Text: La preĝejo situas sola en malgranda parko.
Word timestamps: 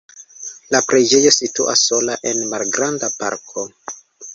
La 0.75 0.79
preĝejo 0.93 1.33
situas 1.37 1.85
sola 1.91 2.19
en 2.33 2.45
malgranda 2.57 3.15
parko. 3.23 3.73